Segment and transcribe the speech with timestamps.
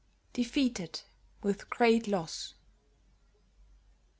[0.33, 1.01] defeated,
[1.43, 2.55] with great loss."